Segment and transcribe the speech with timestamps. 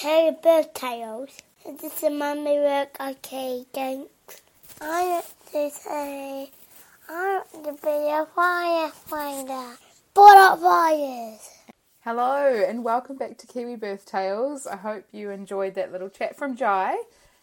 [0.00, 1.28] Terry Bird Tales.
[1.78, 2.96] This is Mummy work.
[2.98, 4.40] Okay, thanks.
[4.80, 6.50] I want to say,
[7.06, 9.76] I want to be a firefighter.
[10.14, 11.50] Put out fires.
[12.02, 14.66] Hello and welcome back to Kiwi Birth Tales.
[14.66, 16.96] I hope you enjoyed that little chat from Jai.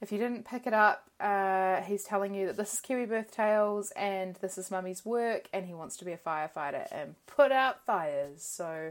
[0.00, 3.30] If you didn't pick it up, uh, he's telling you that this is Kiwi Birth
[3.30, 7.52] Tales and this is Mummy's work, and he wants to be a firefighter and put
[7.52, 8.42] out fires.
[8.42, 8.90] So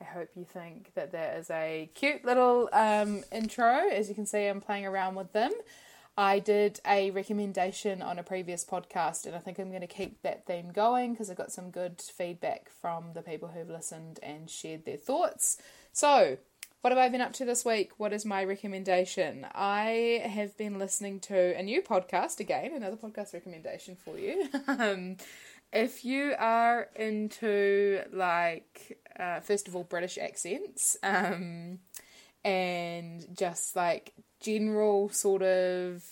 [0.00, 3.88] I hope you think that that is a cute little um, intro.
[3.90, 5.52] As you can see, I'm playing around with them.
[6.16, 10.22] I did a recommendation on a previous podcast, and I think I'm going to keep
[10.22, 14.50] that theme going because I got some good feedback from the people who've listened and
[14.50, 15.58] shared their thoughts.
[15.92, 16.38] So,
[16.80, 17.92] what have I been up to this week?
[17.98, 19.46] What is my recommendation?
[19.54, 24.48] I have been listening to a new podcast again, another podcast recommendation for you.
[25.72, 31.78] if you are into, like, uh, first of all, British accents, um,
[32.44, 36.04] and just like general sort of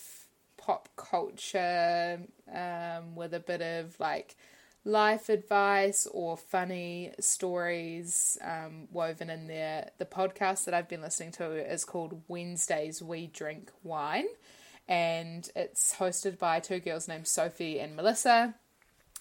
[0.57, 2.19] pop culture
[2.53, 4.35] um, with a bit of like
[4.83, 9.89] life advice or funny stories um, woven in there.
[9.97, 14.27] The podcast that I've been listening to is called Wednesdays We Drink Wine,
[14.87, 18.55] and it's hosted by two girls named Sophie and Melissa.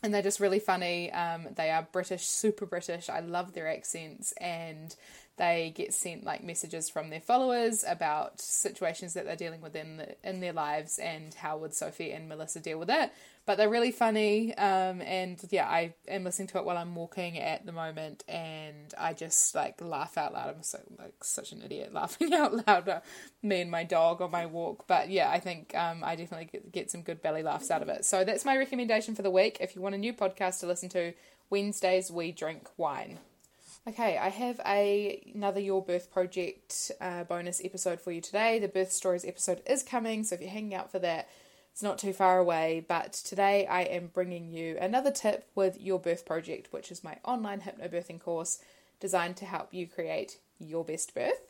[0.03, 1.11] And they're just really funny.
[1.13, 3.09] Um, they are British, super British.
[3.09, 4.95] I love their accents, and
[5.37, 9.99] they get sent like messages from their followers about situations that they're dealing with in,
[9.99, 13.13] the, in their lives and how would Sophie and Melissa deal with it.
[13.45, 17.39] But they're really funny, um, and yeah, I am listening to it while I'm walking
[17.39, 20.57] at the moment, and I just like laugh out loud.
[20.57, 23.03] I'm so like such an idiot laughing out loud.
[23.45, 26.73] Me and my dog on my walk, but yeah, I think um, I definitely get,
[26.73, 28.05] get some good belly laughs out of it.
[28.05, 29.59] So that's my recommendation for the week.
[29.61, 31.13] If you want a new podcast to listen to,
[31.49, 33.21] Wednesdays we drink wine.
[33.89, 38.59] Okay, I have a another Your Birth Project uh, bonus episode for you today.
[38.59, 41.29] The Birth Stories episode is coming, so if you're hanging out for that,
[41.71, 42.85] it's not too far away.
[42.89, 47.19] But today I am bringing you another tip with Your Birth Project, which is my
[47.25, 48.59] online hypnobirthing course
[48.99, 51.47] designed to help you create your best birth.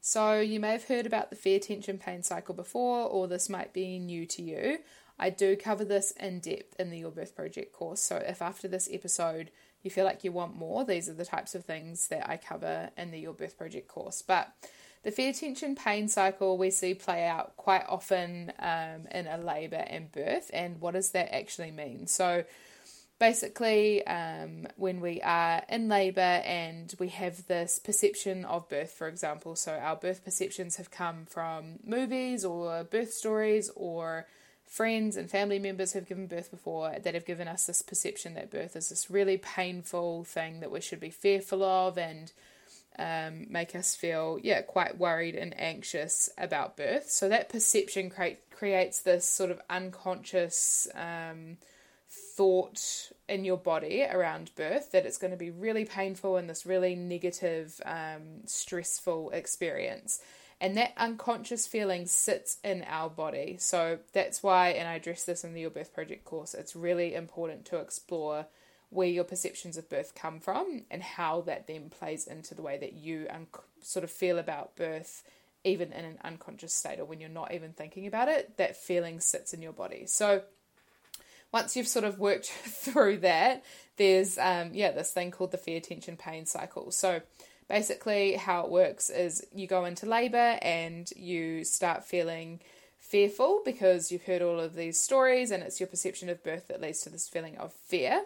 [0.00, 3.74] So, you may have heard about the fear, tension, pain cycle before, or this might
[3.74, 4.78] be new to you.
[5.18, 8.00] I do cover this in depth in the Your Birth Project course.
[8.00, 9.50] So, if after this episode
[9.82, 12.90] you feel like you want more, these are the types of things that I cover
[12.96, 14.22] in the Your Birth Project course.
[14.22, 14.52] But
[15.02, 19.84] the fear, tension, pain cycle we see play out quite often um, in a labour
[19.86, 20.50] and birth.
[20.52, 22.06] And what does that actually mean?
[22.06, 22.44] So,
[23.18, 29.08] basically, um, when we are in labour and we have this perception of birth, for
[29.08, 34.26] example, so our birth perceptions have come from movies or birth stories or
[34.72, 38.50] friends and family members who've given birth before that have given us this perception that
[38.50, 42.32] birth is this really painful thing that we should be fearful of and
[42.98, 47.10] um, make us feel yeah quite worried and anxious about birth.
[47.10, 51.58] So that perception create, creates this sort of unconscious um,
[52.08, 56.64] thought in your body around birth that it's going to be really painful and this
[56.64, 60.22] really negative um, stressful experience
[60.62, 63.56] and that unconscious feeling sits in our body.
[63.58, 67.16] So that's why, and I address this in the Your Birth Project course, it's really
[67.16, 68.46] important to explore
[68.88, 72.78] where your perceptions of birth come from and how that then plays into the way
[72.78, 73.48] that you un-
[73.80, 75.24] sort of feel about birth,
[75.64, 79.18] even in an unconscious state or when you're not even thinking about it, that feeling
[79.18, 80.06] sits in your body.
[80.06, 80.42] So
[81.50, 83.64] once you've sort of worked through that,
[83.96, 86.92] there's um, yeah this thing called the fear, tension, pain cycle.
[86.92, 87.20] So
[87.68, 92.60] Basically, how it works is you go into labour and you start feeling
[92.98, 96.80] fearful because you've heard all of these stories and it's your perception of birth that
[96.80, 98.22] leads to this feeling of fear.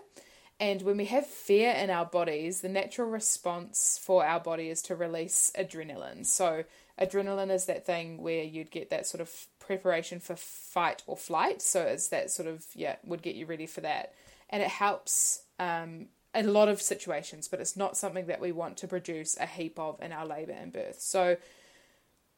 [0.59, 4.81] And when we have fear in our bodies, the natural response for our body is
[4.83, 6.25] to release adrenaline.
[6.25, 6.65] So,
[6.99, 11.61] adrenaline is that thing where you'd get that sort of preparation for fight or flight.
[11.61, 14.15] So, it's that sort of, yeah, would get you ready for that.
[14.49, 16.07] And it helps um,
[16.37, 19.79] a lot of situations, but it's not something that we want to produce a heap
[19.79, 21.01] of in our labour and birth.
[21.01, 21.37] So,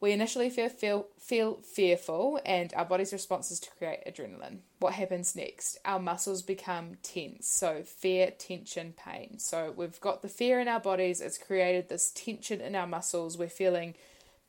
[0.01, 4.59] We initially feel, feel, feel fearful, and our body's response is to create adrenaline.
[4.79, 5.77] What happens next?
[5.85, 7.49] Our muscles become tense.
[7.49, 9.41] So, fear, tension, pain.
[9.41, 13.37] So, we've got the fear in our bodies, it's created this tension in our muscles.
[13.37, 13.95] We're feeling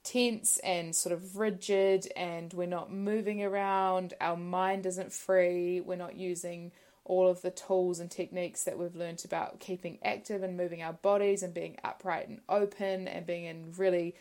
[0.04, 4.14] tense and sort of rigid, and we're not moving around.
[4.22, 5.82] Our mind isn't free.
[5.82, 6.72] We're not using
[7.10, 10.94] all of the tools and techniques that we've learned about keeping active and moving our
[10.94, 14.16] bodies and being upright and open and being in really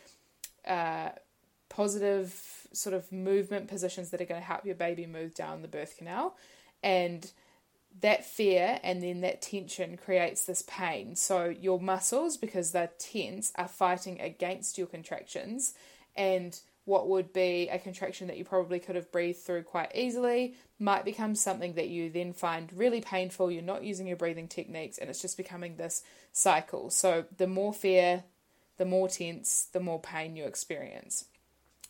[0.67, 1.11] uh,
[1.69, 5.69] positive sort of movement positions that are going to help your baby move down the
[5.69, 6.35] birth canal.
[6.83, 7.31] And
[8.01, 11.15] that fear and then that tension creates this pain.
[11.15, 15.75] So your muscles, because they're tense, are fighting against your contractions.
[16.17, 16.59] And
[16.89, 21.05] what would be a contraction that you probably could have breathed through quite easily might
[21.05, 23.51] become something that you then find really painful.
[23.51, 26.03] You're not using your breathing techniques, and it's just becoming this
[26.33, 26.89] cycle.
[26.89, 28.25] So, the more fear,
[28.79, 31.27] the more tense, the more pain you experience.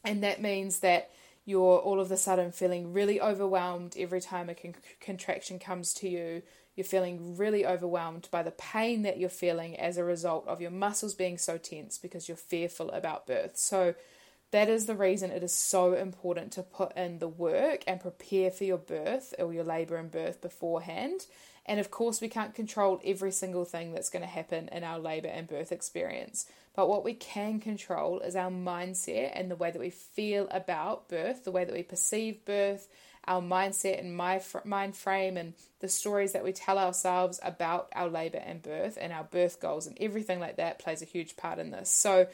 [0.04, 1.10] And that means that
[1.44, 6.08] you're all of a sudden feeling really overwhelmed every time a con- contraction comes to
[6.08, 6.42] you.
[6.74, 10.72] You're feeling really overwhelmed by the pain that you're feeling as a result of your
[10.72, 13.56] muscles being so tense because you're fearful about birth.
[13.56, 13.94] So,
[14.50, 18.50] that is the reason it is so important to put in the work and prepare
[18.50, 21.26] for your birth or your labour and birth beforehand.
[21.66, 24.98] And of course, we can't control every single thing that's going to happen in our
[24.98, 26.46] labour and birth experience.
[26.74, 31.10] But what we can control is our mindset and the way that we feel about
[31.10, 32.88] birth, the way that we perceive birth,
[33.26, 38.08] our mindset and my mind frame, and the stories that we tell ourselves about our
[38.08, 41.58] labour and birth and our birth goals and everything like that plays a huge part
[41.58, 41.90] in this.
[41.90, 42.28] So,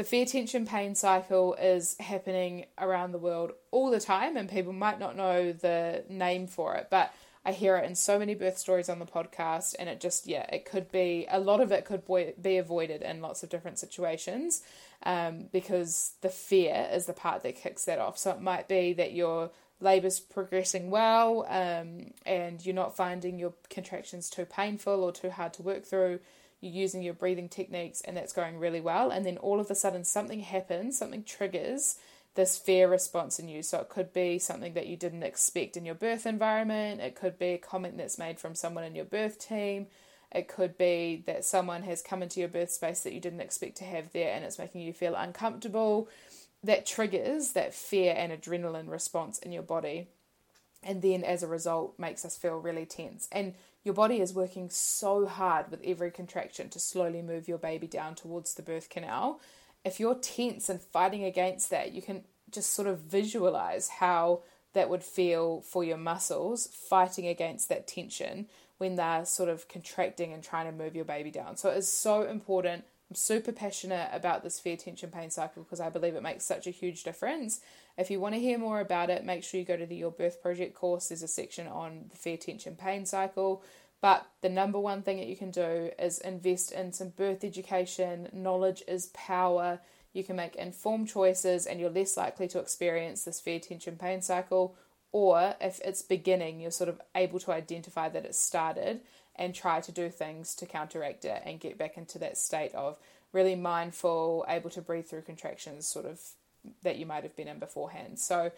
[0.00, 4.72] the fear tension pain cycle is happening around the world all the time, and people
[4.72, 7.12] might not know the name for it, but
[7.44, 10.46] I hear it in so many birth stories on the podcast, and it just, yeah,
[10.50, 12.02] it could be a lot of it could
[12.40, 14.62] be avoided in lots of different situations
[15.02, 18.16] um, because the fear is the part that kicks that off.
[18.16, 19.50] So it might be that your
[19.82, 25.52] labour's progressing well um, and you're not finding your contractions too painful or too hard
[25.52, 26.20] to work through
[26.60, 29.74] you're using your breathing techniques and that's going really well and then all of a
[29.74, 31.96] sudden something happens something triggers
[32.34, 33.62] this fear response in you.
[33.62, 37.38] So it could be something that you didn't expect in your birth environment it could
[37.38, 39.86] be a comment that's made from someone in your birth team
[40.32, 43.76] it could be that someone has come into your birth space that you didn't expect
[43.78, 46.08] to have there and it's making you feel uncomfortable.
[46.62, 50.08] That triggers that fear and adrenaline response in your body
[50.82, 54.68] and then as a result makes us feel really tense and your body is working
[54.68, 59.40] so hard with every contraction to slowly move your baby down towards the birth canal.
[59.84, 64.42] If you're tense and fighting against that, you can just sort of visualize how
[64.74, 68.46] that would feel for your muscles fighting against that tension
[68.78, 71.56] when they're sort of contracting and trying to move your baby down.
[71.56, 72.84] So it's so important.
[73.10, 76.68] I'm super passionate about this fear tension pain cycle because I believe it makes such
[76.68, 77.60] a huge difference.
[77.98, 80.12] If you want to hear more about it, make sure you go to the Your
[80.12, 81.08] Birth Project course.
[81.08, 83.64] There's a section on the fear, tension, pain cycle.
[84.00, 88.28] But the number one thing that you can do is invest in some birth education.
[88.32, 89.80] Knowledge is power.
[90.12, 94.22] You can make informed choices and you're less likely to experience this fear, tension, pain
[94.22, 94.76] cycle.
[95.10, 99.00] Or if it's beginning, you're sort of able to identify that it started
[99.40, 102.98] and try to do things to counteract it and get back into that state of
[103.32, 106.20] really mindful, able to breathe through contractions, sort of
[106.82, 108.18] that you might have been in beforehand.
[108.18, 108.52] So,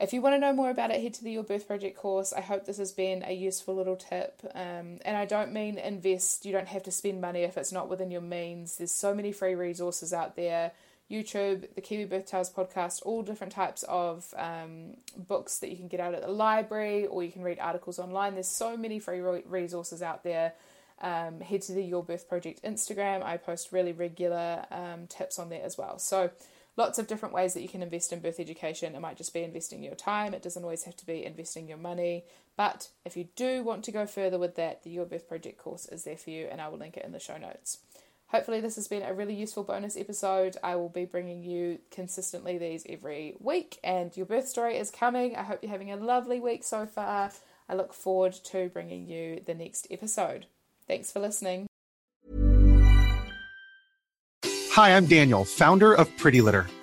[0.00, 2.32] if you want to know more about it, head to the Your Birth Project course.
[2.32, 4.40] I hope this has been a useful little tip.
[4.54, 7.90] Um, and I don't mean invest, you don't have to spend money if it's not
[7.90, 8.78] within your means.
[8.78, 10.72] There's so many free resources out there
[11.10, 15.88] YouTube, the Kiwi Birth Tales podcast, all different types of um, books that you can
[15.88, 18.34] get out at the library or you can read articles online.
[18.34, 20.54] There's so many free resources out there.
[21.00, 23.22] Um, head to the Your Birth Project Instagram.
[23.24, 25.98] I post really regular um, tips on there as well.
[25.98, 26.30] So,
[26.76, 28.94] lots of different ways that you can invest in birth education.
[28.94, 31.78] It might just be investing your time, it doesn't always have to be investing your
[31.78, 32.24] money.
[32.56, 35.86] But if you do want to go further with that, the Your Birth Project course
[35.86, 37.78] is there for you, and I will link it in the show notes.
[38.32, 40.56] Hopefully, this has been a really useful bonus episode.
[40.64, 45.36] I will be bringing you consistently these every week, and your birth story is coming.
[45.36, 47.30] I hope you're having a lovely week so far.
[47.68, 50.46] I look forward to bringing you the next episode.
[50.88, 51.66] Thanks for listening.
[54.46, 56.66] Hi, I'm Daniel, founder of Pretty Litter.